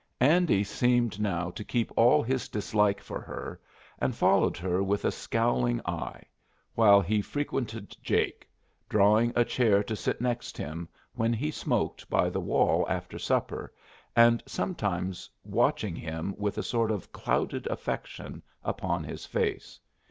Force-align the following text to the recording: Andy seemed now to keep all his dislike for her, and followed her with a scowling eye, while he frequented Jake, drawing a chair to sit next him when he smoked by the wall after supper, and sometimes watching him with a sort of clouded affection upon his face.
Andy 0.19 0.63
seemed 0.63 1.19
now 1.21 1.51
to 1.51 1.63
keep 1.63 1.91
all 1.95 2.23
his 2.23 2.47
dislike 2.49 3.01
for 3.01 3.21
her, 3.21 3.61
and 3.99 4.15
followed 4.15 4.57
her 4.57 4.81
with 4.81 5.05
a 5.05 5.11
scowling 5.11 5.79
eye, 5.85 6.23
while 6.73 6.99
he 7.01 7.21
frequented 7.21 7.95
Jake, 8.01 8.49
drawing 8.89 9.31
a 9.35 9.45
chair 9.45 9.83
to 9.83 9.95
sit 9.95 10.19
next 10.19 10.57
him 10.57 10.89
when 11.13 11.33
he 11.33 11.51
smoked 11.51 12.09
by 12.09 12.31
the 12.31 12.41
wall 12.41 12.83
after 12.89 13.19
supper, 13.19 13.71
and 14.15 14.41
sometimes 14.47 15.29
watching 15.43 15.95
him 15.95 16.33
with 16.35 16.57
a 16.57 16.63
sort 16.63 16.89
of 16.89 17.11
clouded 17.11 17.67
affection 17.67 18.41
upon 18.63 19.03
his 19.03 19.27
face. 19.27 19.79